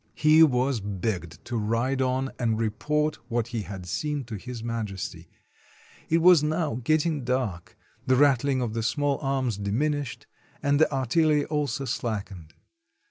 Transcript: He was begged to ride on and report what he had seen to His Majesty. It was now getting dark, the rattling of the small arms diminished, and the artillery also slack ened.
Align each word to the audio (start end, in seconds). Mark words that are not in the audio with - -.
He 0.15 0.41
was 0.41 0.79
begged 0.79 1.45
to 1.45 1.57
ride 1.59 2.01
on 2.01 2.31
and 2.39 2.59
report 2.59 3.17
what 3.29 3.49
he 3.49 3.61
had 3.61 3.85
seen 3.85 4.23
to 4.23 4.35
His 4.35 4.63
Majesty. 4.63 5.29
It 6.09 6.23
was 6.23 6.41
now 6.41 6.81
getting 6.83 7.23
dark, 7.23 7.77
the 8.07 8.15
rattling 8.15 8.63
of 8.63 8.73
the 8.73 8.81
small 8.81 9.19
arms 9.21 9.57
diminished, 9.59 10.25
and 10.63 10.79
the 10.79 10.91
artillery 10.91 11.45
also 11.45 11.85
slack 11.85 12.31
ened. 12.31 12.53